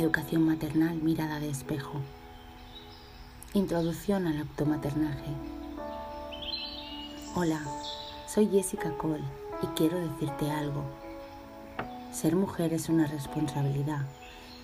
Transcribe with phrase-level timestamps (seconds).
[0.00, 2.00] Educación maternal, mirada de espejo.
[3.52, 5.30] Introducción al automaternaje.
[7.34, 7.60] Hola,
[8.26, 9.22] soy Jessica Cole
[9.62, 10.84] y quiero decirte algo.
[12.12, 14.06] Ser mujer es una responsabilidad,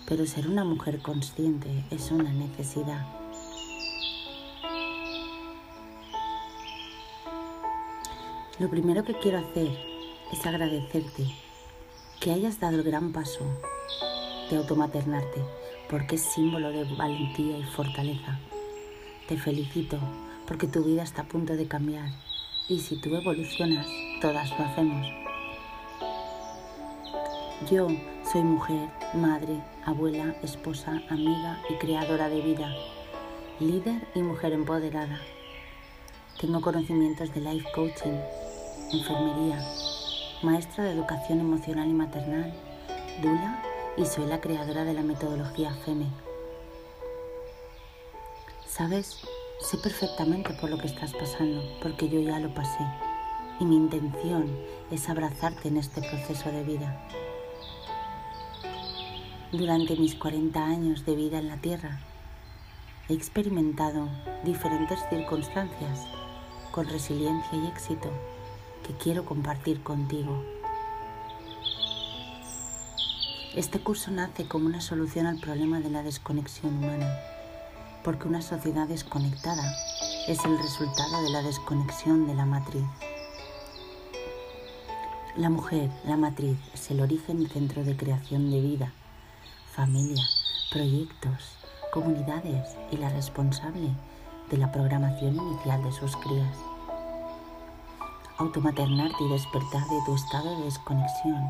[0.09, 3.07] pero ser una mujer consciente es una necesidad.
[8.59, 9.69] Lo primero que quiero hacer
[10.33, 11.27] es agradecerte
[12.21, 13.45] que hayas dado el gran paso
[14.51, 15.43] de automaternarte,
[15.89, 18.39] porque es símbolo de valentía y fortaleza.
[19.29, 19.99] Te felicito
[20.47, 22.11] porque tu vida está a punto de cambiar
[22.69, 23.87] y si tú evolucionas,
[24.21, 25.07] todas lo hacemos.
[27.71, 27.89] Yo
[28.31, 32.75] soy mujer, madre, abuela, esposa, amiga y creadora de vida,
[33.61, 35.21] líder y mujer empoderada.
[36.41, 38.19] Tengo conocimientos de life coaching,
[38.93, 39.65] enfermería,
[40.43, 42.53] maestra de educación emocional y maternal,
[43.23, 43.63] dula
[43.97, 46.07] y soy la creadora de la metodología FEME.
[48.67, 49.19] ¿Sabes?
[49.61, 52.85] Sé perfectamente por lo que estás pasando, porque yo ya lo pasé.
[53.59, 54.55] Y mi intención
[54.91, 57.09] es abrazarte en este proceso de vida.
[59.51, 62.01] Durante mis 40 años de vida en la Tierra,
[63.09, 64.09] he experimentado
[64.45, 66.07] diferentes circunstancias
[66.71, 68.11] con resiliencia y éxito
[68.87, 70.56] que quiero compartir contigo.
[73.57, 77.19] Este curso nace como una solución al problema de la desconexión humana,
[78.05, 79.75] porque una sociedad desconectada
[80.29, 82.85] es el resultado de la desconexión de la matriz.
[85.39, 88.93] La mujer, la matriz, es el origen y centro de creación de vida,
[89.73, 90.23] familia,
[90.71, 91.57] proyectos,
[91.95, 93.89] comunidades y la responsable
[94.51, 96.59] de la programación inicial de sus crías.
[98.37, 101.43] Automaternarte y despertar de tu estado de desconexión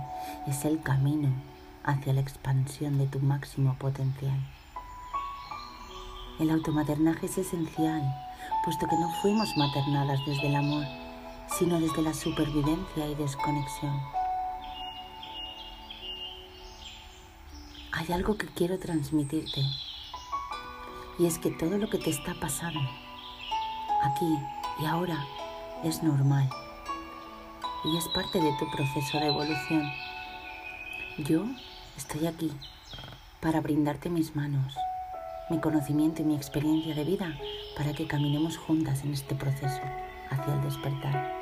[0.47, 1.56] es el camino
[1.87, 4.39] hacia la expansión de tu máximo potencial.
[6.39, 8.03] El automaternaje es esencial,
[8.65, 10.85] puesto que no fuimos maternadas desde el amor,
[11.59, 13.99] sino desde la supervivencia y desconexión.
[17.93, 19.63] Hay algo que quiero transmitirte,
[21.19, 22.81] y es que todo lo que te está pasando,
[24.03, 24.27] aquí
[24.81, 25.25] y ahora,
[25.85, 26.51] es normal,
[27.85, 29.91] y es parte de tu proceso de evolución.
[31.19, 31.45] Yo
[31.97, 32.53] Estoy aquí
[33.41, 34.75] para brindarte mis manos,
[35.49, 37.35] mi conocimiento y mi experiencia de vida
[37.75, 39.81] para que caminemos juntas en este proceso
[40.31, 41.33] hacia el despertar.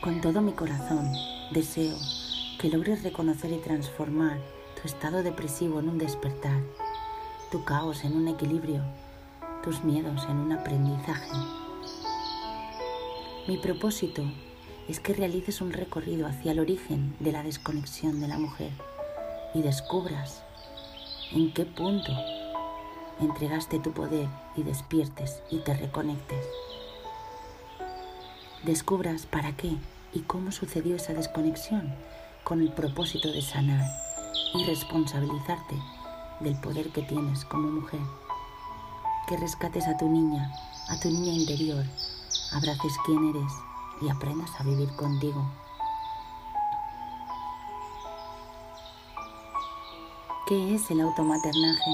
[0.00, 1.12] Con todo mi corazón
[1.52, 1.96] deseo
[2.60, 4.38] que logres reconocer y transformar
[4.80, 6.62] tu estado depresivo en un despertar,
[7.50, 8.84] tu caos en un equilibrio,
[9.64, 11.32] tus miedos en un aprendizaje.
[13.48, 14.22] Mi propósito
[14.92, 18.70] es que realices un recorrido hacia el origen de la desconexión de la mujer
[19.54, 20.42] y descubras
[21.32, 22.12] en qué punto
[23.18, 26.44] entregaste tu poder y despiertes y te reconectes.
[28.64, 29.78] Descubras para qué
[30.12, 31.94] y cómo sucedió esa desconexión
[32.44, 33.86] con el propósito de sanar
[34.52, 35.74] y responsabilizarte
[36.40, 38.00] del poder que tienes como mujer.
[39.26, 40.52] Que rescates a tu niña,
[40.90, 41.82] a tu niña interior,
[42.52, 43.71] abraces quién eres
[44.02, 45.44] y aprendas a vivir contigo.
[50.46, 51.90] ¿Qué es el automaternaje?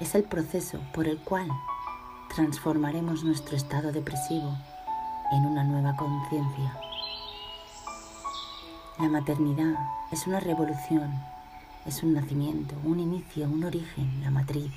[0.00, 1.48] Es el proceso por el cual
[2.34, 4.56] transformaremos nuestro estado depresivo
[5.32, 6.78] en una nueva conciencia.
[8.98, 9.74] La maternidad
[10.10, 11.12] es una revolución,
[11.84, 14.72] es un nacimiento, un inicio, un origen, la matriz.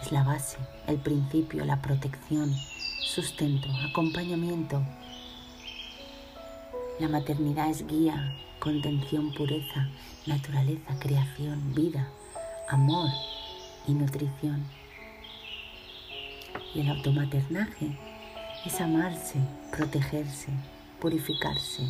[0.00, 2.52] Es la base, el principio, la protección,
[3.00, 4.82] sustento, acompañamiento.
[6.98, 9.88] La maternidad es guía, contención, pureza,
[10.26, 12.08] naturaleza, creación, vida,
[12.68, 13.08] amor
[13.86, 14.66] y nutrición.
[16.74, 17.96] Y el automaternaje
[18.64, 19.38] es amarse,
[19.76, 20.52] protegerse,
[21.00, 21.82] purificarse,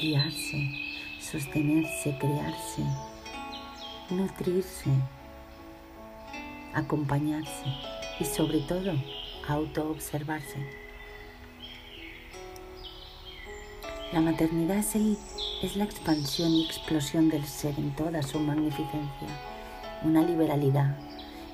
[0.00, 0.70] guiarse,
[1.20, 2.82] sostenerse, crearse,
[4.10, 4.90] nutrirse,
[6.72, 7.64] acompañarse
[8.20, 8.92] y sobre todo
[9.48, 10.58] autoobservarse.
[14.12, 14.94] La maternidad es,
[15.62, 19.28] es la expansión y explosión del ser en toda su magnificencia,
[20.02, 20.96] una liberalidad,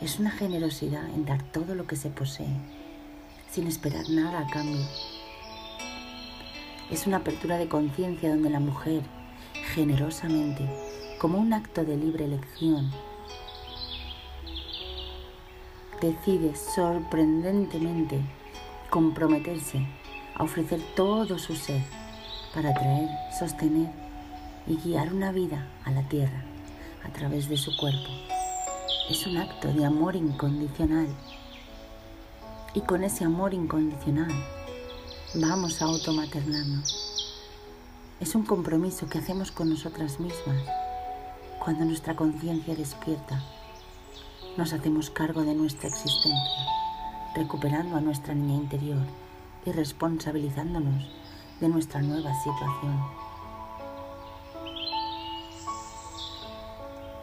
[0.02, 2.56] es una generosidad en dar todo lo que se posee,
[3.50, 4.84] sin esperar nada a cambio.
[6.90, 9.02] Es una apertura de conciencia donde la mujer,
[9.74, 10.68] generosamente,
[11.18, 12.90] como un acto de libre elección,
[16.02, 18.20] decide sorprendentemente
[18.90, 19.86] comprometerse
[20.34, 21.82] a ofrecer todo su ser
[22.52, 23.08] para traer,
[23.38, 23.88] sostener
[24.66, 26.44] y guiar una vida a la tierra
[27.04, 28.10] a través de su cuerpo.
[29.08, 31.08] Es un acto de amor incondicional.
[32.74, 34.32] Y con ese amor incondicional
[35.34, 37.38] vamos a automaternarnos.
[38.20, 40.62] Es un compromiso que hacemos con nosotras mismas
[41.62, 43.42] cuando nuestra conciencia despierta.
[44.56, 46.66] Nos hacemos cargo de nuestra existencia,
[47.34, 49.00] recuperando a nuestra niña interior
[49.64, 51.08] y responsabilizándonos
[51.58, 53.00] de nuestra nueva situación.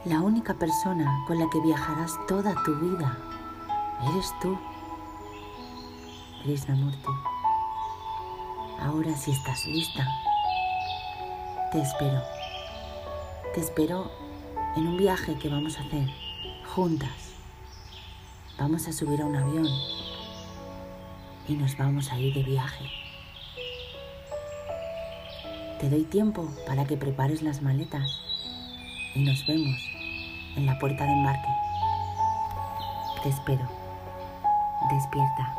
[0.05, 3.15] La única persona con la que viajarás toda tu vida
[4.11, 4.57] eres tú,
[6.41, 7.11] Krishnamurti.
[8.81, 10.07] Ahora si estás lista,
[11.71, 12.23] te espero.
[13.53, 14.09] Te espero
[14.75, 16.28] en un viaje que vamos a hacer
[16.69, 17.33] juntas.
[18.59, 19.67] Vamos a subir a un avión
[21.47, 22.85] y nos vamos a ir de viaje.
[25.79, 28.07] Te doy tiempo para que prepares las maletas
[29.15, 29.77] y nos vemos
[30.55, 31.49] en la puerta de embarque.
[33.23, 33.67] Te espero.
[34.91, 35.55] Despierta.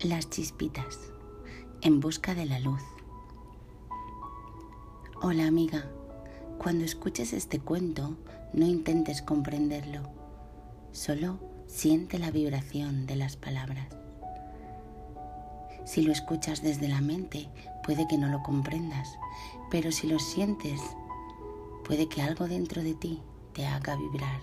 [0.00, 0.98] Las chispitas.
[1.80, 2.82] En busca de la luz.
[5.22, 5.84] Hola amiga.
[6.62, 8.16] Cuando escuches este cuento,
[8.52, 10.02] no intentes comprenderlo.
[10.92, 13.88] Solo siente la vibración de las palabras.
[15.84, 17.48] Si lo escuchas desde la mente,
[17.84, 19.18] puede que no lo comprendas,
[19.72, 20.80] pero si lo sientes,
[21.84, 23.20] puede que algo dentro de ti
[23.54, 24.40] te haga vibrar.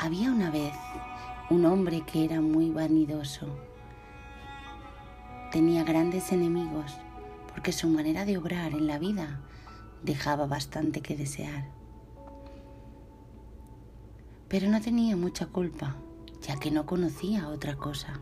[0.00, 0.74] Había una vez
[1.50, 3.46] un hombre que era muy vanidoso.
[5.52, 6.98] Tenía grandes enemigos
[7.58, 9.40] porque su manera de obrar en la vida
[10.04, 11.68] dejaba bastante que desear.
[14.46, 15.96] Pero no tenía mucha culpa
[16.40, 18.20] ya que no conocía otra cosa.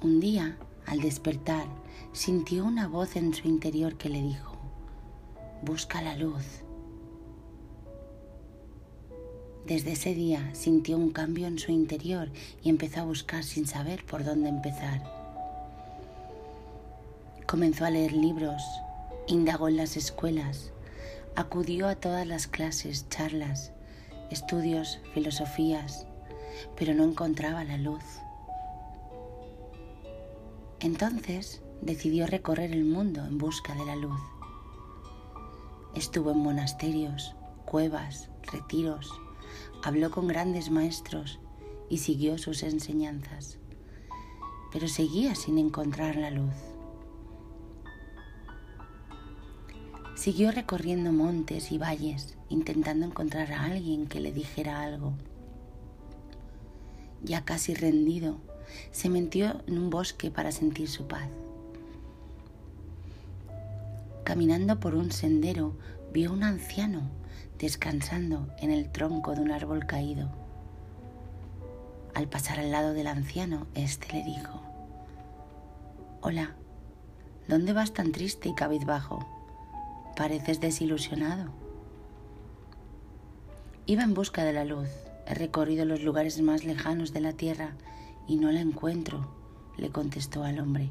[0.00, 0.56] Un día,
[0.86, 1.66] al despertar,
[2.12, 4.56] sintió una voz en su interior que le dijo,
[5.64, 6.62] busca la luz.
[9.66, 12.30] Desde ese día sintió un cambio en su interior
[12.62, 15.21] y empezó a buscar sin saber por dónde empezar.
[17.52, 18.62] Comenzó a leer libros,
[19.26, 20.72] indagó en las escuelas,
[21.36, 23.72] acudió a todas las clases, charlas,
[24.30, 26.06] estudios, filosofías,
[26.78, 28.02] pero no encontraba la luz.
[30.80, 34.20] Entonces decidió recorrer el mundo en busca de la luz.
[35.94, 39.12] Estuvo en monasterios, cuevas, retiros,
[39.84, 41.38] habló con grandes maestros
[41.90, 43.58] y siguió sus enseñanzas,
[44.72, 46.71] pero seguía sin encontrar la luz.
[50.22, 55.14] Siguió recorriendo montes y valles intentando encontrar a alguien que le dijera algo.
[57.24, 58.36] Ya casi rendido,
[58.92, 61.28] se metió en un bosque para sentir su paz.
[64.22, 65.74] Caminando por un sendero,
[66.12, 67.10] vio un anciano
[67.58, 70.30] descansando en el tronco de un árbol caído.
[72.14, 74.62] Al pasar al lado del anciano, éste le dijo,
[76.20, 76.54] Hola,
[77.48, 79.41] ¿dónde vas tan triste y cabizbajo?
[80.16, 81.50] Pareces desilusionado.
[83.86, 84.88] Iba en busca de la luz.
[85.26, 87.72] He recorrido los lugares más lejanos de la tierra
[88.28, 89.28] y no la encuentro,
[89.78, 90.90] le contestó al hombre.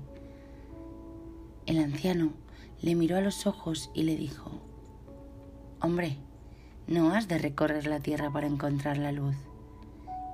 [1.68, 2.34] El anciano
[2.82, 4.52] le miró a los ojos y le dijo,
[5.80, 6.18] Hombre,
[6.88, 9.36] no has de recorrer la tierra para encontrar la luz.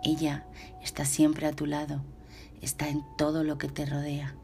[0.04, 0.46] Ella
[0.82, 2.02] está siempre a tu lado,
[2.62, 4.36] está en todo lo que te rodea.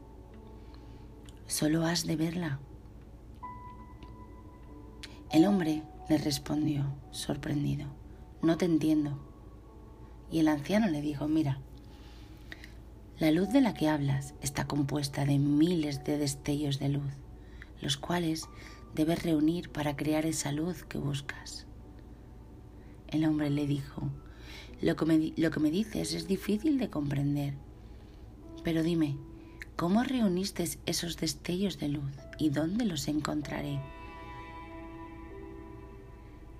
[1.46, 2.58] Solo has de verla.
[5.34, 7.88] El hombre le respondió, sorprendido,
[8.40, 9.18] no te entiendo.
[10.30, 11.58] Y el anciano le dijo, mira,
[13.18, 17.12] la luz de la que hablas está compuesta de miles de destellos de luz,
[17.80, 18.48] los cuales
[18.94, 21.66] debes reunir para crear esa luz que buscas.
[23.08, 24.02] El hombre le dijo,
[24.82, 27.54] lo que, me, lo que me dices es difícil de comprender,
[28.62, 29.16] pero dime,
[29.74, 33.80] ¿cómo reuniste esos destellos de luz y dónde los encontraré?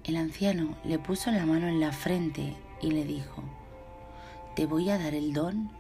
[0.05, 3.43] El anciano le puso la mano en la frente y le dijo,
[4.55, 5.71] te voy a dar el don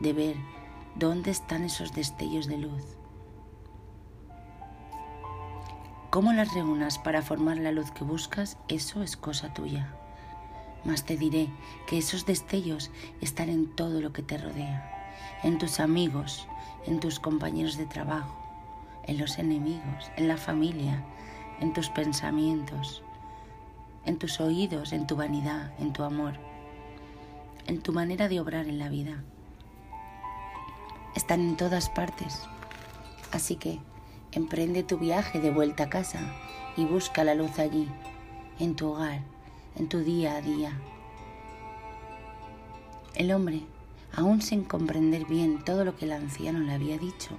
[0.00, 0.36] de ver
[0.94, 2.96] dónde están esos destellos de luz.
[6.08, 9.94] Cómo las reúnas para formar la luz que buscas, eso es cosa tuya.
[10.86, 11.50] Mas te diré
[11.86, 12.90] que esos destellos
[13.20, 14.90] están en todo lo que te rodea,
[15.42, 16.48] en tus amigos,
[16.86, 18.34] en tus compañeros de trabajo,
[19.04, 21.04] en los enemigos, en la familia,
[21.60, 23.02] en tus pensamientos,
[24.06, 26.34] en tus oídos, en tu vanidad, en tu amor,
[27.66, 29.22] en tu manera de obrar en la vida.
[31.16, 32.42] están en todas partes.
[33.32, 33.80] Así que
[34.32, 36.20] emprende tu viaje de vuelta a casa
[36.76, 37.88] y busca la luz allí,
[38.60, 39.22] en tu hogar,
[39.76, 40.78] en tu día a día.
[43.14, 43.62] El hombre,
[44.14, 47.30] aún sin comprender bien todo lo que el anciano le había dicho,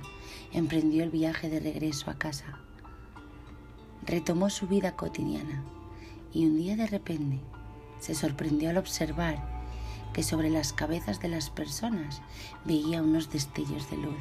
[0.51, 2.59] emprendió el viaje de regreso a casa.
[4.05, 5.63] Retomó su vida cotidiana
[6.33, 7.39] y un día de repente
[7.99, 9.57] se sorprendió al observar
[10.13, 12.21] que sobre las cabezas de las personas
[12.65, 14.19] veía unos destellos de luz.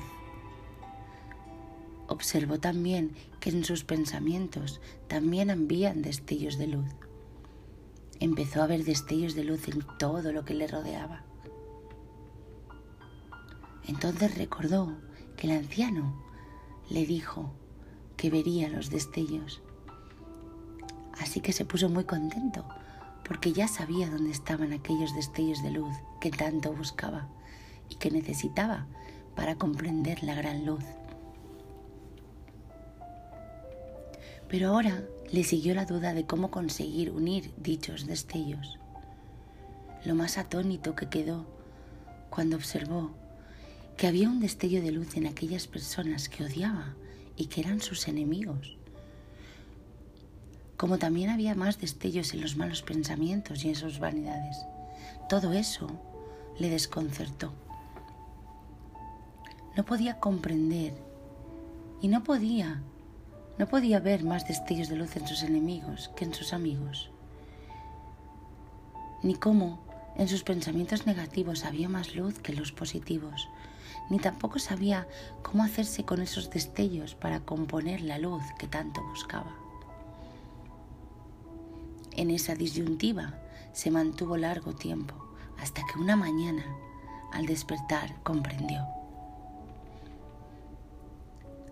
[2.09, 6.89] Observó también que en sus pensamientos también envían destellos de luz.
[8.21, 11.25] Empezó a ver destellos de luz en todo lo que le rodeaba.
[13.87, 14.97] Entonces recordó
[15.37, 16.23] que el anciano
[16.89, 17.53] le dijo
[18.17, 19.61] que vería los destellos.
[21.21, 22.65] Así que se puso muy contento
[23.27, 27.29] porque ya sabía dónde estaban aquellos destellos de luz que tanto buscaba
[27.89, 28.87] y que necesitaba
[29.35, 30.85] para comprender la gran luz.
[34.49, 38.79] Pero ahora le siguió la duda de cómo conseguir unir dichos destellos.
[40.05, 41.47] Lo más atónito que quedó
[42.31, 43.11] cuando observó
[43.97, 46.95] que había un destello de luz en aquellas personas que odiaba
[47.37, 48.77] y que eran sus enemigos
[50.77, 54.67] como también había más destellos en los malos pensamientos y en sus vanidades.
[55.29, 55.89] Todo eso
[56.59, 57.53] le desconcertó.
[59.77, 60.95] No podía comprender
[62.01, 62.83] y no podía,
[63.59, 67.11] no podía ver más destellos de luz en sus enemigos que en sus amigos,
[69.23, 69.81] ni cómo
[70.17, 73.49] en sus pensamientos negativos había más luz que en los positivos,
[74.09, 75.07] ni tampoco sabía
[75.43, 79.66] cómo hacerse con esos destellos para componer la luz que tanto buscaba.
[82.17, 83.35] En esa disyuntiva
[83.75, 85.15] se mantuvo largo tiempo,
[85.59, 86.65] hasta que una mañana,
[87.33, 88.87] al despertar, comprendió.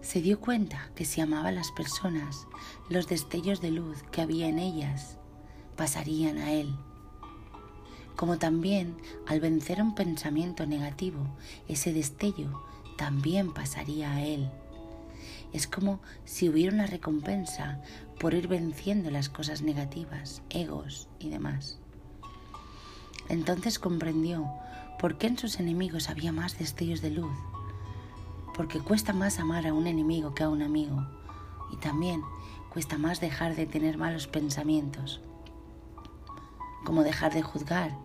[0.02, 2.46] Se dio cuenta que si amaba a las personas,
[2.90, 5.16] los destellos de luz que había en ellas
[5.76, 6.76] pasarían a él.
[8.14, 11.20] Como también al vencer un pensamiento negativo,
[11.68, 12.62] ese destello
[12.98, 14.50] también pasaría a él.
[15.54, 17.80] Es como si hubiera una recompensa
[18.18, 21.78] por ir venciendo las cosas negativas, egos y demás.
[23.28, 24.48] Entonces comprendió
[24.98, 27.36] por qué en sus enemigos había más destellos de luz,
[28.54, 31.04] porque cuesta más amar a un enemigo que a un amigo,
[31.72, 32.22] y también
[32.72, 35.20] cuesta más dejar de tener malos pensamientos,
[36.84, 37.96] como dejar de juzgar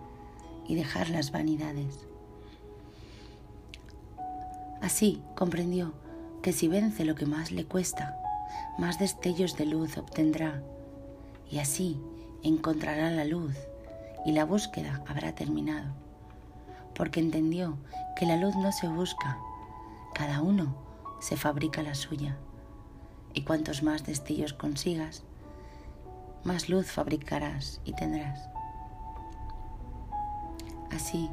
[0.68, 2.08] y dejar las vanidades.
[4.82, 5.94] Así comprendió
[6.42, 8.16] que si vence lo que más le cuesta,
[8.78, 10.62] más destellos de luz obtendrá
[11.50, 12.00] y así
[12.44, 13.56] encontrará la luz
[14.26, 15.94] y la búsqueda habrá terminado,
[16.96, 17.78] porque entendió
[18.16, 19.38] que la luz no se busca,
[20.14, 20.76] cada uno
[21.20, 22.38] se fabrica la suya
[23.34, 25.24] y cuantos más destellos consigas,
[26.44, 28.50] más luz fabricarás y tendrás.
[30.92, 31.30] Así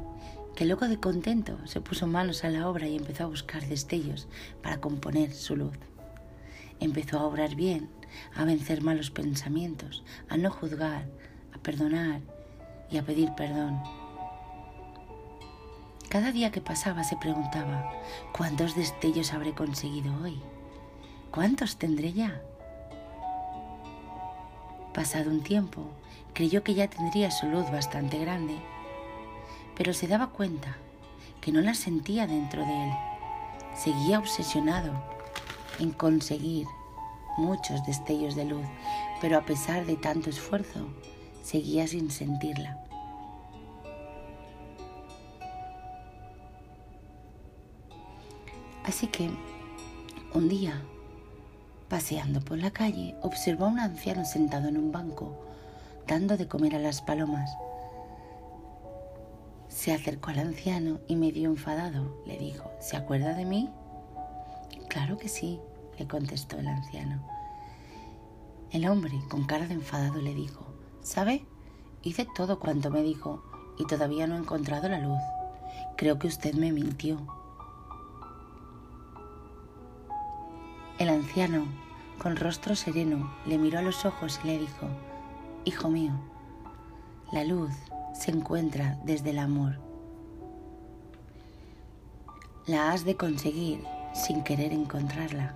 [0.55, 4.27] que loco de contento se puso manos a la obra y empezó a buscar destellos
[4.61, 5.77] para componer su luz.
[6.79, 7.89] Empezó a obrar bien,
[8.35, 11.05] a vencer malos pensamientos, a no juzgar,
[11.53, 12.21] a perdonar
[12.89, 13.81] y a pedir perdón.
[16.09, 17.91] Cada día que pasaba se preguntaba,
[18.35, 20.39] ¿cuántos destellos habré conseguido hoy?
[21.31, 22.41] ¿Cuántos tendré ya?
[24.93, 25.91] Pasado un tiempo,
[26.33, 28.57] creyó que ya tendría su luz bastante grande
[29.77, 30.75] pero se daba cuenta
[31.39, 32.91] que no la sentía dentro de él.
[33.75, 34.91] Seguía obsesionado
[35.79, 36.67] en conseguir
[37.37, 38.65] muchos destellos de luz,
[39.21, 40.87] pero a pesar de tanto esfuerzo,
[41.43, 42.83] seguía sin sentirla.
[48.83, 49.29] Así que
[50.33, 50.81] un día,
[51.89, 55.37] paseando por la calle, observó a un anciano sentado en un banco,
[56.07, 57.51] dando de comer a las palomas.
[59.67, 63.69] Se acercó al anciano y medio enfadado le dijo, ¿se acuerda de mí?
[64.89, 65.59] Claro que sí,
[65.97, 67.21] le contestó el anciano.
[68.71, 70.65] El hombre, con cara de enfadado, le dijo,
[71.01, 71.45] ¿sabe?
[72.03, 73.43] Hice todo cuanto me dijo
[73.77, 75.21] y todavía no he encontrado la luz.
[75.97, 77.17] Creo que usted me mintió.
[80.99, 81.65] El anciano,
[82.17, 84.87] con rostro sereno, le miró a los ojos y le dijo,
[85.65, 86.13] Hijo mío,
[87.31, 87.71] la luz
[88.13, 89.79] se encuentra desde el amor.
[92.65, 93.83] La has de conseguir
[94.17, 95.55] sin querer encontrarla.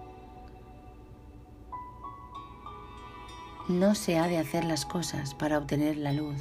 [3.67, 6.37] No se ha de hacer las cosas para obtener la luz.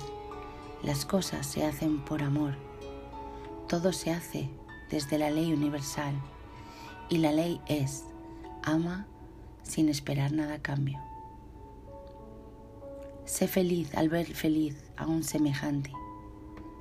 [0.83, 2.57] Las cosas se hacen por amor.
[3.69, 4.51] Todo se hace
[4.91, 6.15] desde la ley universal
[7.09, 8.05] Y la ley es,
[8.63, 9.07] ama
[9.63, 10.99] sin esperar nada a cambio.
[13.25, 15.93] Sé feliz al ver feliz a un semejante.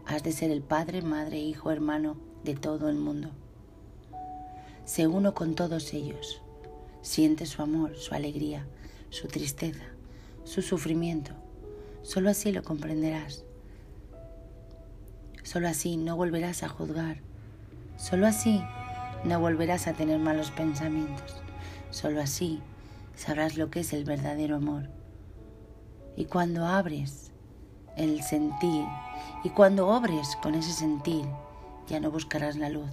[0.06, 3.30] Has de ser el padre, madre, hijo, hermano de todo el mundo.
[4.90, 6.42] Sé uno con todos ellos.
[7.04, 8.66] Siente su amor, su alegría,
[9.12, 9.84] su tristeza,
[10.46, 11.32] su sufrimiento.
[12.02, 13.44] Solo así lo comprenderás.
[15.44, 17.18] Solo así no volverás a juzgar.
[17.98, 18.64] Solo así
[19.26, 21.36] no volverás a tener malos pensamientos.
[21.92, 22.60] Solo así
[23.16, 24.90] sabrás lo que es el verdadero amor.
[26.18, 27.30] Y cuando abres
[27.96, 28.86] el sentir
[29.44, 31.26] y cuando obres con ese sentir,
[31.88, 32.90] ya no buscarás la luz.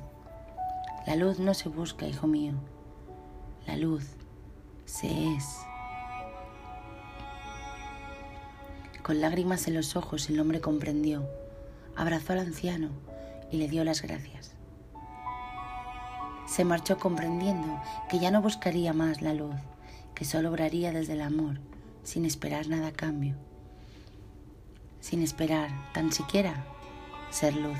[1.06, 2.54] La luz no se busca, hijo mío.
[3.64, 4.04] La luz
[4.86, 5.60] se es.
[9.04, 11.25] Con lágrimas en los ojos el hombre comprendió,
[11.94, 12.88] abrazó al anciano
[13.52, 14.56] y le dio las gracias.
[16.48, 19.54] Se marchó comprendiendo que ya no buscaría más la luz,
[20.16, 21.60] que solo obraría desde el amor,
[22.02, 23.36] sin esperar nada a cambio,
[25.00, 26.64] sin esperar tan siquiera
[27.30, 27.78] ser luz.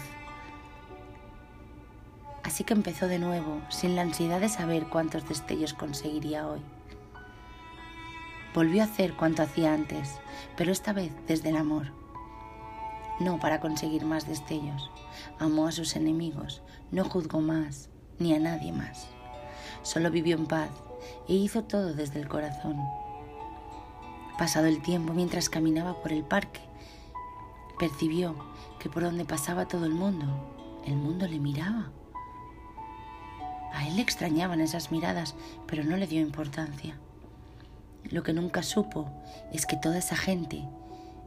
[2.47, 6.61] Así que empezó de nuevo, sin la ansiedad de saber cuántos destellos conseguiría hoy.
[8.55, 10.21] Volvió a hacer cuanto hacía antes,
[10.57, 11.93] pero esta vez desde el amor.
[13.19, 14.93] No para conseguir más destellos.
[15.41, 16.62] Amó a sus enemigos,
[16.93, 17.88] no juzgó más,
[18.21, 19.09] ni a nadie más.
[19.83, 20.71] Solo vivió en paz
[21.29, 22.76] e hizo todo desde el corazón.
[24.38, 26.61] Pasado el tiempo, mientras caminaba por el parque,
[27.76, 28.37] percibió
[28.79, 30.26] que por donde pasaba todo el mundo,
[30.87, 31.91] el mundo le miraba.
[33.76, 35.35] A él le extrañaban esas miradas,
[35.66, 36.97] pero no le dio importancia.
[38.04, 39.11] Lo que nunca supo
[39.52, 40.64] es que toda esa gente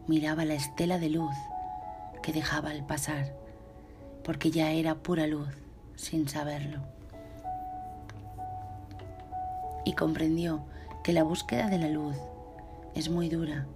[0.07, 1.35] miraba la estela de luz
[2.23, 3.35] que dejaba al pasar,
[4.23, 5.47] porque ya era pura luz
[5.95, 6.79] sin saberlo.
[9.85, 10.65] Y comprendió
[11.03, 12.15] que la búsqueda de la luz
[12.95, 13.67] es muy dura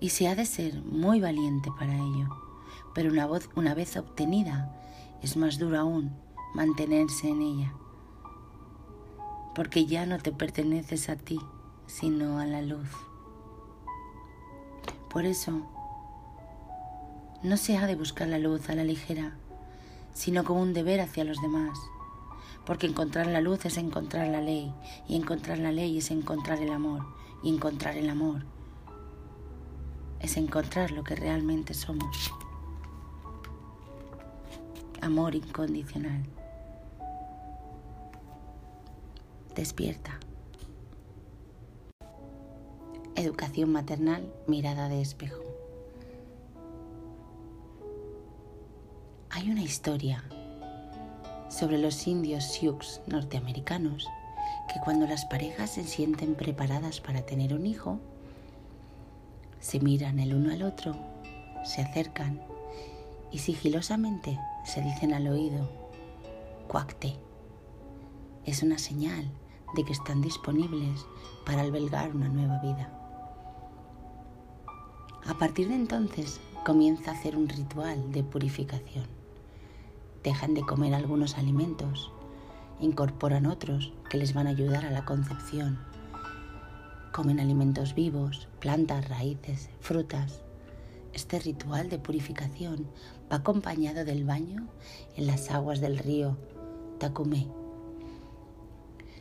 [0.00, 2.30] y se ha de ser muy valiente para ello,
[2.94, 4.74] pero una, una vez obtenida
[5.20, 6.25] es más duro aún
[6.56, 7.74] mantenerse en ella,
[9.54, 11.38] porque ya no te perteneces a ti,
[11.86, 12.88] sino a la luz.
[15.10, 15.60] Por eso,
[17.42, 19.36] no se ha de buscar la luz a la ligera,
[20.14, 21.78] sino como un deber hacia los demás,
[22.64, 24.72] porque encontrar la luz es encontrar la ley,
[25.06, 27.04] y encontrar la ley es encontrar el amor,
[27.42, 28.46] y encontrar el amor
[30.20, 32.32] es encontrar lo que realmente somos.
[35.02, 36.35] Amor incondicional.
[39.56, 40.20] Despierta.
[43.14, 45.42] Educación maternal, mirada de espejo.
[49.30, 50.22] Hay una historia
[51.48, 54.06] sobre los indios Sioux norteamericanos
[54.70, 57.98] que cuando las parejas se sienten preparadas para tener un hijo,
[59.58, 60.94] se miran el uno al otro,
[61.64, 62.42] se acercan
[63.32, 65.66] y sigilosamente se dicen al oído,
[66.68, 67.14] cuacte.
[68.44, 69.24] Es una señal
[69.74, 71.06] de que están disponibles
[71.44, 72.92] para albergar una nueva vida.
[75.26, 79.06] A partir de entonces comienza a hacer un ritual de purificación.
[80.22, 82.12] Dejan de comer algunos alimentos,
[82.80, 85.78] incorporan otros que les van a ayudar a la concepción.
[87.12, 90.42] Comen alimentos vivos, plantas, raíces, frutas.
[91.12, 92.86] Este ritual de purificación
[93.32, 94.68] va acompañado del baño
[95.16, 96.36] en las aguas del río
[96.98, 97.65] Takume.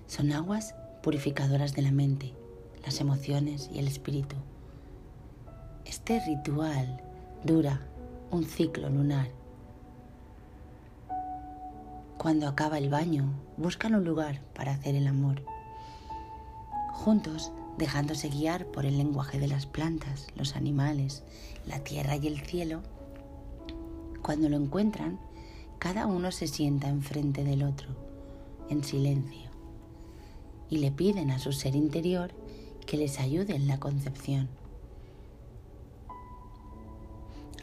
[0.07, 2.33] Son aguas purificadoras de la mente,
[2.83, 4.35] las emociones y el espíritu.
[5.85, 7.01] Este ritual
[7.43, 7.81] dura
[8.31, 9.27] un ciclo lunar.
[12.17, 13.25] Cuando acaba el baño,
[13.57, 15.43] buscan un lugar para hacer el amor.
[16.93, 21.23] Juntos, dejándose guiar por el lenguaje de las plantas, los animales,
[21.67, 22.81] la tierra y el cielo,
[24.21, 25.19] cuando lo encuentran,
[25.77, 27.89] cada uno se sienta enfrente del otro,
[28.69, 29.44] en silencio,
[30.69, 32.32] y le piden a su ser interior
[32.86, 34.49] que les ayude en la concepción.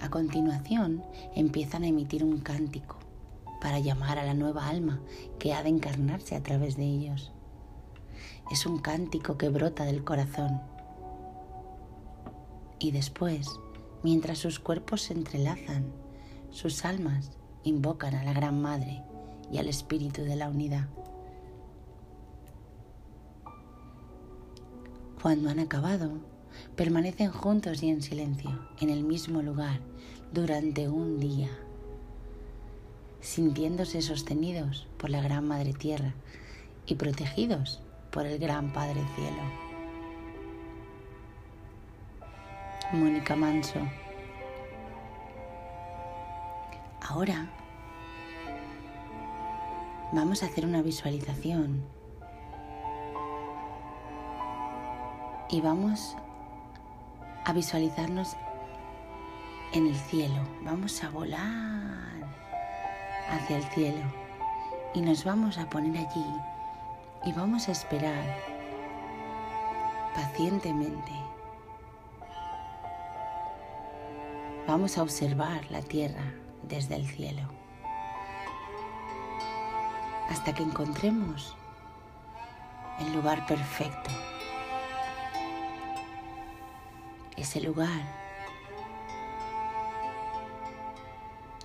[0.01, 1.05] A continuación
[1.37, 2.97] empiezan a emitir un cántico
[3.61, 5.01] para llamar a la nueva alma
[5.39, 7.31] que ha de encarnarse a través de ellos.
[8.51, 10.61] Es un cántico que brota del corazón.
[12.81, 13.49] Y después,
[14.03, 15.93] mientras sus cuerpos se entrelazan,
[16.51, 17.31] sus almas
[17.63, 19.05] invocan a la Gran Madre
[19.53, 20.89] y al Espíritu de la Unidad.
[25.23, 26.11] Cuando han acabado,
[26.75, 29.79] permanecen juntos y en silencio, en el mismo lugar,
[30.33, 31.49] durante un día.
[33.21, 36.13] sintiéndose sostenidos por la Gran Madre Tierra
[36.87, 37.81] y protegidos
[38.11, 39.43] por el Gran Padre Cielo.
[42.93, 43.79] Mónica Manso.
[47.01, 47.49] Ahora
[50.13, 51.85] vamos a hacer una visualización
[55.53, 56.17] y vamos
[57.45, 58.37] a visualizarnos
[59.75, 60.43] en el cielo.
[60.63, 62.27] Vamos a volar
[63.29, 64.03] hacia el cielo
[64.95, 66.27] y nos vamos a poner allí
[67.27, 68.25] y vamos a esperar
[70.15, 71.13] pacientemente.
[74.67, 77.43] Vamos a observar la tierra desde el cielo
[80.31, 81.55] hasta que encontremos
[83.01, 84.11] el lugar perfecto.
[87.37, 88.03] Ese lugar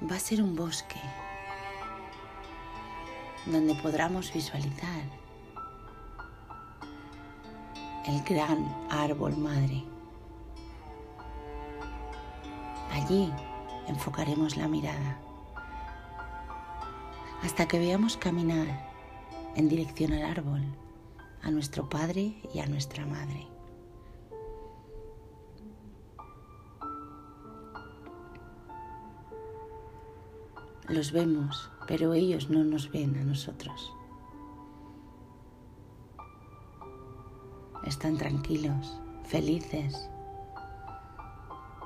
[0.09, 1.01] va a ser un bosque
[3.45, 5.03] donde podamos visualizar
[8.05, 9.83] el gran árbol madre.
[12.91, 13.31] Allí
[13.87, 15.19] enfocaremos la mirada
[17.43, 18.67] hasta que veamos caminar
[19.55, 20.63] en dirección al árbol,
[21.43, 23.56] a nuestro Padre y a nuestra Madre.
[30.89, 33.93] Los vemos, pero ellos no nos ven a nosotros.
[37.85, 40.09] Están tranquilos, felices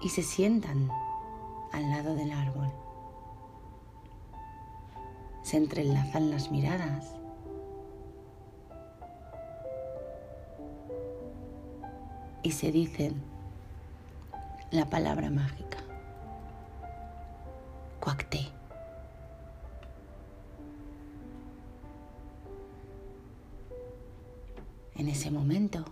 [0.04, 0.90] y se sientan
[1.72, 2.72] al lado del árbol.
[5.42, 7.16] Se entrelazan las miradas.
[12.44, 13.22] Y se dicen
[14.72, 15.81] la palabra mágica.
[25.02, 25.84] En ese momento,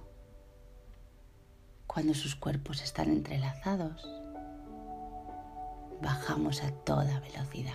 [1.88, 4.08] cuando sus cuerpos están entrelazados,
[6.00, 7.74] bajamos a toda velocidad.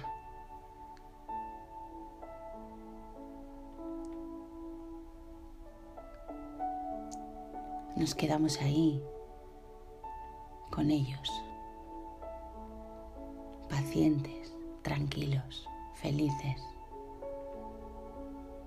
[7.96, 9.02] Nos quedamos ahí
[10.70, 11.32] con ellos,
[13.68, 16.62] pacientes, tranquilos, felices,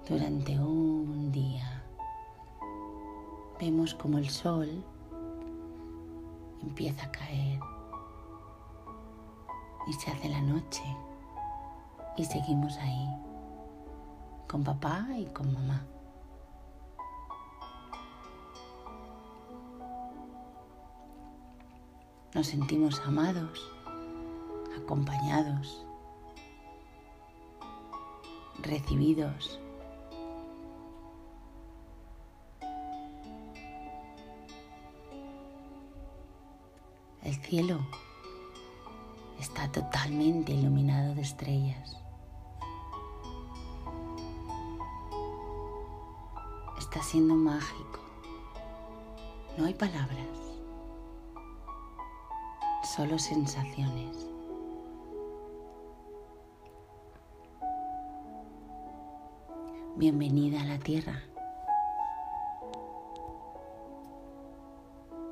[0.06, 1.67] durante un día.
[3.60, 4.84] Vemos como el sol
[6.62, 7.60] empieza a caer
[9.88, 10.84] y se hace la noche
[12.17, 13.08] y seguimos ahí
[14.48, 15.84] con papá y con mamá.
[22.36, 23.72] Nos sentimos amados,
[24.78, 25.84] acompañados,
[28.62, 29.60] recibidos.
[37.28, 37.80] El cielo
[39.38, 41.98] está totalmente iluminado de estrellas.
[46.80, 48.00] Está siendo mágico.
[49.58, 50.26] No hay palabras,
[52.96, 54.16] solo sensaciones.
[59.98, 61.22] Bienvenida a la Tierra.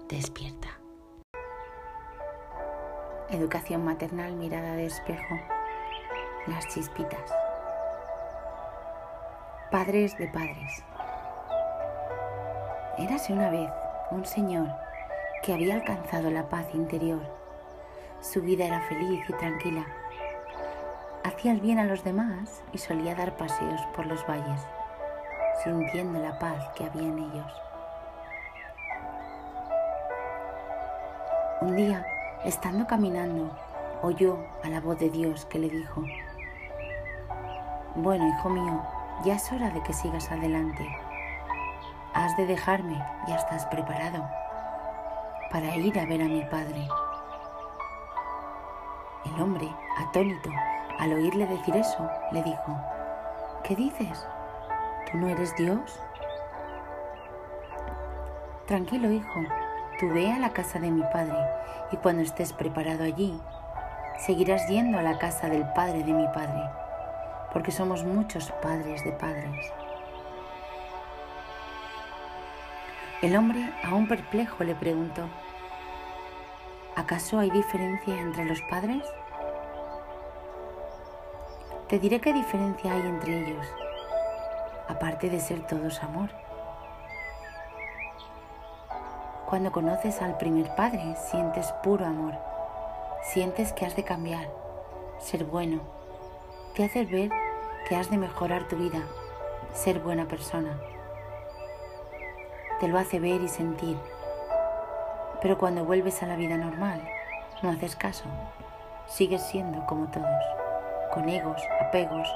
[0.10, 0.85] Despierta.
[3.30, 5.36] Educación maternal, mirada de espejo,
[6.46, 7.34] las chispitas.
[9.72, 10.84] Padres de padres.
[13.00, 13.72] Érase una vez
[14.12, 14.68] un señor
[15.42, 17.22] que había alcanzado la paz interior.
[18.22, 19.88] Su vida era feliz y tranquila.
[21.24, 24.62] Hacía el bien a los demás y solía dar paseos por los valles,
[25.64, 27.62] sintiendo la paz que había en ellos.
[31.62, 32.06] Un día
[32.46, 33.50] Estando caminando,
[34.04, 36.04] oyó a la voz de Dios que le dijo,
[37.96, 38.84] Bueno, hijo mío,
[39.24, 40.88] ya es hora de que sigas adelante.
[42.14, 44.24] Has de dejarme, ya estás preparado
[45.50, 46.88] para ir a ver a mi padre.
[49.26, 50.52] El hombre, atónito,
[51.00, 52.78] al oírle decir eso, le dijo,
[53.64, 54.28] ¿qué dices?
[55.12, 56.00] ¿Tú no eres Dios?
[58.68, 59.40] Tranquilo, hijo,
[60.00, 61.38] Tú ve a la casa de mi padre
[61.92, 63.40] y cuando estés preparado allí,
[64.20, 66.70] seguirás yendo a la casa del padre de mi padre,
[67.54, 69.72] porque somos muchos padres de padres.
[73.22, 75.30] El hombre, aún perplejo, le preguntó,
[76.98, 79.04] ¿acaso hay diferencia entre los padres?
[81.88, 83.66] Te diré qué diferencia hay entre ellos,
[84.90, 86.45] aparte de ser todos amor.
[89.46, 92.34] Cuando conoces al primer padre, sientes puro amor,
[93.22, 94.48] sientes que has de cambiar,
[95.20, 95.82] ser bueno,
[96.74, 97.30] te hace ver
[97.88, 99.04] que has de mejorar tu vida,
[99.72, 100.80] ser buena persona.
[102.80, 103.98] Te lo hace ver y sentir.
[105.44, 107.08] Pero cuando vuelves a la vida normal,
[107.62, 108.26] no haces caso.
[109.06, 110.44] Sigues siendo como todos,
[111.14, 112.28] con egos, apegos,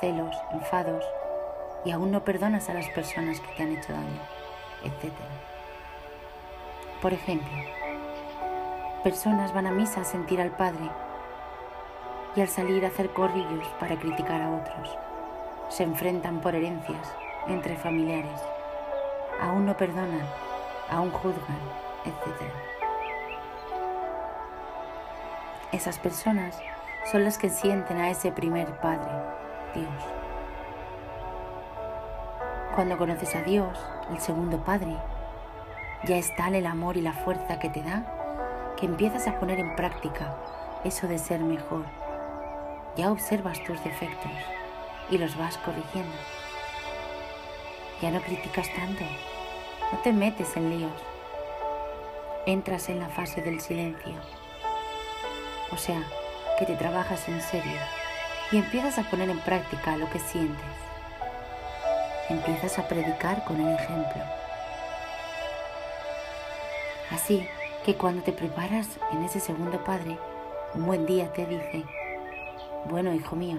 [0.00, 1.04] celos, enfados,
[1.84, 4.22] y aún no perdonas a las personas que te han hecho daño,
[4.84, 5.12] etc.
[7.06, 7.56] Por ejemplo,
[9.04, 10.90] personas van a misa a sentir al Padre
[12.34, 14.98] y al salir a hacer corrillos para criticar a otros.
[15.68, 17.14] Se enfrentan por herencias
[17.46, 18.40] entre familiares.
[19.40, 20.26] Aún no perdonan,
[20.90, 21.60] aún juzgan,
[22.06, 22.42] etc.
[25.70, 26.58] Esas personas
[27.12, 29.12] son las que sienten a ese primer Padre,
[29.76, 30.04] Dios.
[32.74, 33.78] Cuando conoces a Dios,
[34.10, 34.96] el segundo Padre,
[36.04, 39.58] ya es tal el amor y la fuerza que te da que empiezas a poner
[39.58, 40.36] en práctica
[40.84, 41.84] eso de ser mejor
[42.96, 44.32] ya observas tus defectos
[45.10, 46.16] y los vas corrigiendo.
[48.00, 49.04] Ya no criticas tanto,
[49.92, 51.02] no te metes en líos.
[52.46, 54.14] Entras en la fase del silencio.
[55.72, 56.02] O sea,
[56.58, 57.78] que te trabajas en serio
[58.50, 60.64] y empiezas a poner en práctica lo que sientes.
[62.28, 64.22] Empiezas a predicar con el ejemplo.
[67.10, 67.46] Así
[67.84, 70.18] que cuando te preparas en ese segundo Padre,
[70.74, 71.84] un buen día te dice,
[72.86, 73.58] bueno, hijo mío,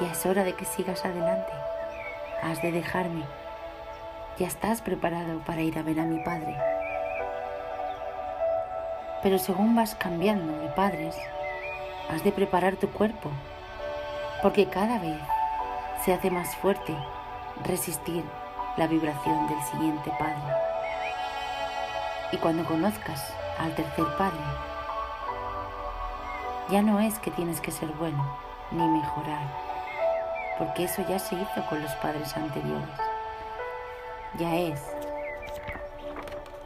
[0.00, 1.52] ya es hora de que sigas adelante.
[2.42, 3.24] Has de dejarme.
[4.38, 6.56] Ya estás preparado para ir a ver a mi padre.
[9.22, 11.16] Pero según vas cambiando de padres,
[12.10, 13.30] has de preparar tu cuerpo,
[14.42, 15.20] porque cada vez
[16.04, 16.94] se hace más fuerte
[17.64, 18.24] resistir
[18.76, 20.73] la vibración del siguiente padre.
[22.32, 24.40] Y cuando conozcas al tercer padre,
[26.70, 28.38] ya no es que tienes que ser bueno
[28.70, 29.46] ni mejorar,
[30.58, 32.88] porque eso ya se hizo con los padres anteriores.
[34.38, 34.80] Ya es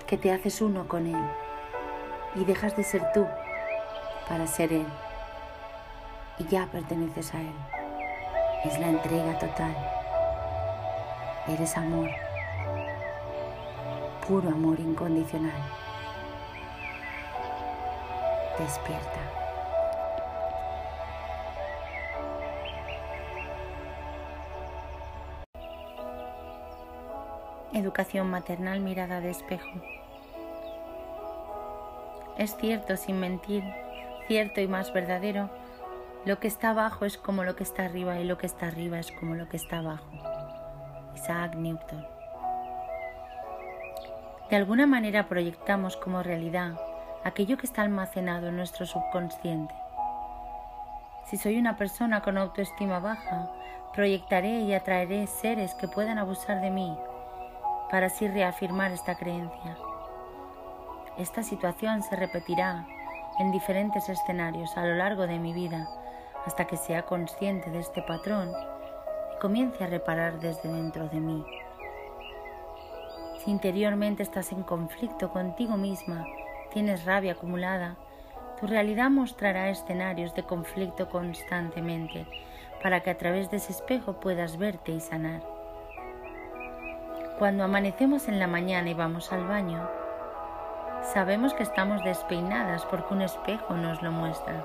[0.07, 1.31] que te haces uno con Él
[2.35, 3.27] y dejas de ser tú
[4.29, 4.87] para ser Él
[6.39, 7.55] y ya perteneces a Él.
[8.65, 9.77] Es la entrega total.
[11.47, 12.09] Eres amor,
[14.29, 15.59] puro amor incondicional.
[18.59, 19.21] Despierta.
[27.73, 29.67] Educación maternal mirada de espejo.
[32.37, 33.65] Es cierto, sin mentir,
[34.27, 35.49] cierto y más verdadero,
[36.27, 38.99] lo que está abajo es como lo que está arriba y lo que está arriba
[38.99, 40.11] es como lo que está abajo.
[41.15, 42.18] Isaac Newton.
[44.51, 46.73] De alguna manera proyectamos como realidad
[47.23, 49.75] aquello que está almacenado en nuestro subconsciente.
[51.27, 53.51] Si soy una persona con autoestima baja,
[53.93, 56.97] proyectaré y atraeré seres que puedan abusar de mí
[57.91, 59.77] para así reafirmar esta creencia.
[61.19, 62.87] Esta situación se repetirá
[63.41, 65.87] en diferentes escenarios a lo largo de mi vida
[66.47, 68.51] hasta que sea consciente de este patrón
[69.37, 71.45] y comience a reparar desde dentro de mí.
[73.49, 76.27] Interiormente estás en conflicto contigo misma,
[76.71, 77.97] tienes rabia acumulada,
[78.61, 82.27] tu realidad mostrará escenarios de conflicto constantemente
[82.83, 85.41] para que a través de ese espejo puedas verte y sanar.
[87.39, 89.89] Cuando amanecemos en la mañana y vamos al baño,
[91.15, 94.63] sabemos que estamos despeinadas porque un espejo nos lo muestra.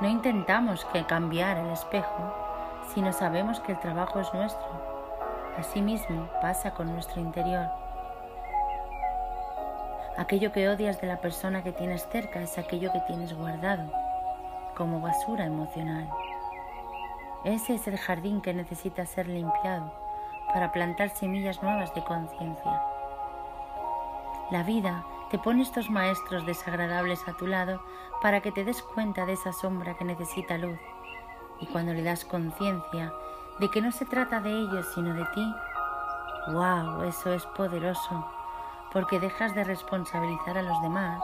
[0.00, 2.34] No intentamos que cambiar el espejo,
[2.94, 4.83] sino sabemos que el trabajo es nuestro.
[5.58, 7.68] Asimismo pasa con nuestro interior.
[10.16, 13.90] Aquello que odias de la persona que tienes cerca es aquello que tienes guardado,
[14.76, 16.08] como basura emocional.
[17.44, 19.92] Ese es el jardín que necesita ser limpiado
[20.52, 22.82] para plantar semillas nuevas de conciencia.
[24.50, 27.80] La vida te pone estos maestros desagradables a tu lado
[28.20, 30.78] para que te des cuenta de esa sombra que necesita luz.
[31.60, 33.12] Y cuando le das conciencia
[33.58, 35.54] de que no se trata de ellos sino de ti,
[36.48, 38.26] wow, eso es poderoso,
[38.92, 41.22] porque dejas de responsabilizar a los demás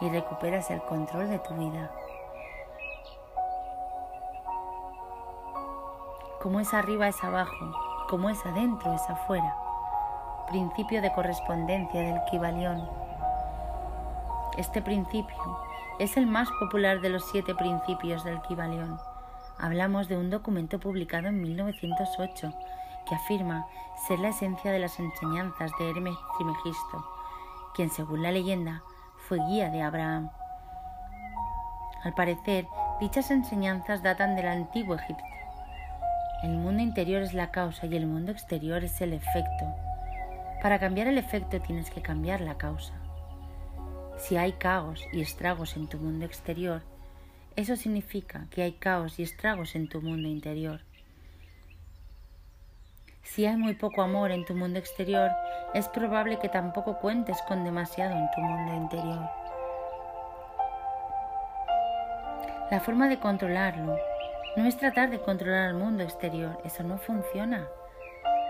[0.00, 1.90] y recuperas el control de tu vida.
[6.40, 7.72] Como es arriba es abajo,
[8.08, 9.56] como es adentro es afuera.
[10.48, 12.86] Principio de correspondencia del Kibalión.
[14.58, 15.58] Este principio
[15.98, 19.00] es el más popular de los siete principios del Kibalión,
[19.58, 22.52] Hablamos de un documento publicado en 1908
[23.06, 23.66] que afirma
[24.08, 27.06] ser la esencia de las enseñanzas de Hermes Trimegisto,
[27.74, 28.82] quien según la leyenda
[29.28, 30.30] fue guía de Abraham.
[32.02, 32.66] Al parecer,
[33.00, 35.24] dichas enseñanzas datan del antiguo Egipto.
[36.42, 39.74] El mundo interior es la causa y el mundo exterior es el efecto.
[40.62, 42.94] Para cambiar el efecto tienes que cambiar la causa.
[44.18, 46.82] Si hay caos y estragos en tu mundo exterior,
[47.56, 50.80] eso significa que hay caos y estragos en tu mundo interior.
[53.22, 55.30] Si hay muy poco amor en tu mundo exterior,
[55.72, 59.30] es probable que tampoco cuentes con demasiado en tu mundo interior.
[62.70, 63.96] La forma de controlarlo
[64.56, 67.66] no es tratar de controlar el mundo exterior, eso no funciona.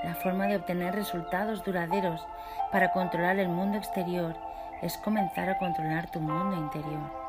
[0.02, 2.26] La forma de obtener resultados duraderos
[2.72, 4.36] para controlar el mundo exterior
[4.82, 7.23] es comenzar a controlar tu mundo interior.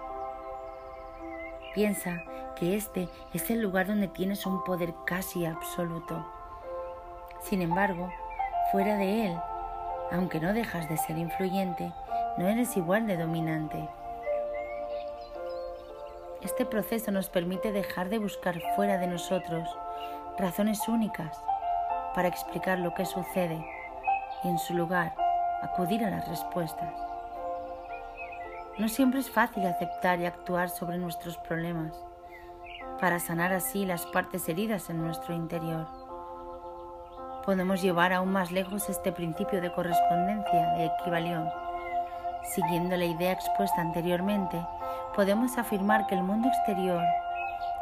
[1.75, 2.23] Piensa
[2.55, 6.25] que este es el lugar donde tienes un poder casi absoluto.
[7.41, 8.09] Sin embargo,
[8.71, 9.38] fuera de él,
[10.09, 11.91] aunque no dejas de ser influyente,
[12.38, 13.89] no eres igual de dominante.
[16.41, 19.67] Este proceso nos permite dejar de buscar fuera de nosotros
[20.38, 21.38] razones únicas
[22.13, 23.65] para explicar lo que sucede
[24.45, 25.13] y en su lugar
[25.61, 27.04] acudir a las respuestas.
[28.77, 31.93] No siempre es fácil aceptar y actuar sobre nuestros problemas
[32.99, 35.88] para sanar así las partes heridas en nuestro interior.
[37.45, 41.49] Podemos llevar aún más lejos este principio de correspondencia, de equivalión.
[42.53, 44.59] Siguiendo la idea expuesta anteriormente,
[45.15, 47.01] podemos afirmar que el mundo exterior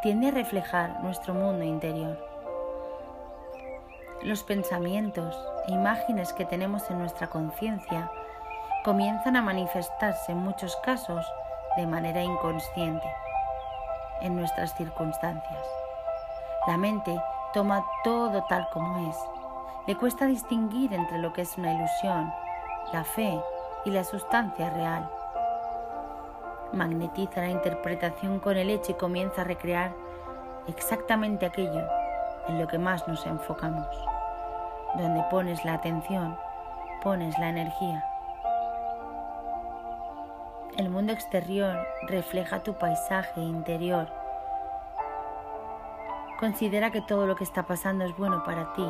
[0.04, 2.20] tiende a reflejar nuestro mundo interior.
[4.22, 5.36] Los pensamientos
[5.68, 8.12] e imágenes que tenemos en nuestra conciencia
[8.84, 11.26] comienzan a manifestarse en muchos casos
[11.78, 13.08] de manera inconsciente
[14.22, 15.66] en nuestras circunstancias.
[16.68, 17.18] La mente
[17.54, 19.18] toma todo tal como es.
[19.88, 22.34] Le cuesta distinguir entre lo que es una ilusión,
[22.92, 23.40] la fe
[23.86, 25.10] y la sustancia real.
[26.74, 29.94] Magnetiza la interpretación con el hecho y comienza a recrear
[30.68, 31.88] exactamente aquello
[32.48, 33.88] en lo que más nos enfocamos.
[34.96, 36.38] Donde pones la atención,
[37.02, 38.13] pones la energía.
[40.76, 44.08] El mundo exterior refleja tu paisaje interior.
[46.40, 48.86] Considera que todo lo que está pasando es bueno para ti.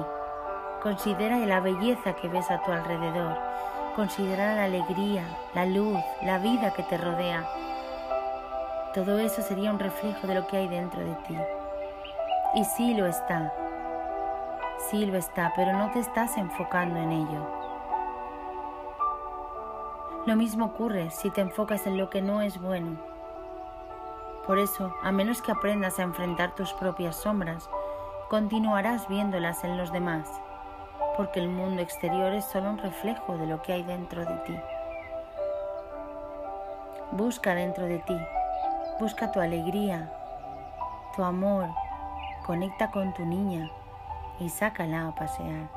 [0.82, 3.38] Considera la belleza que ves a tu alrededor.
[3.98, 7.46] Considera la alegría, la luz, la vida que te rodea.
[8.94, 11.38] Todo eso sería un reflejo de lo que hay dentro de ti.
[12.56, 13.52] Y sí lo está.
[14.90, 17.63] Sí lo está, pero no te estás enfocando en ello.
[20.26, 22.98] Lo mismo ocurre si te enfocas en lo que no es bueno.
[24.48, 27.70] Por eso, a menos que aprendas a enfrentar tus propias sombras,
[28.30, 30.30] continuarás viéndolas en los demás,
[31.18, 34.56] porque el mundo exterior es solo un reflejo de lo que hay dentro de ti.
[37.12, 38.18] Busca dentro de ti,
[39.02, 40.10] busca tu alegría,
[41.18, 41.68] tu amor,
[42.46, 43.70] conecta con tu niña
[44.40, 45.68] y sácala a pasear.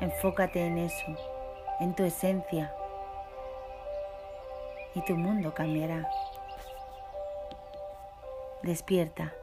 [0.00, 1.14] Enfócate en eso,
[1.78, 2.72] en tu esencia,
[4.96, 6.08] y tu mundo cambiará.
[8.62, 9.34] Despierta.